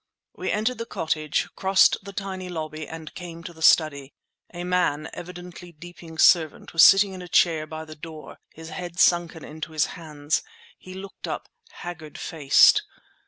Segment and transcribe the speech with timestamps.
[0.35, 4.15] We entered the cottage, crossed the tiny lobby, and came to the study.
[4.51, 8.99] A man, evidently Deeping's servant, was sitting in a chair by the door, his head
[8.99, 10.41] sunken in his hands.
[10.79, 12.81] He looked up, haggard faced.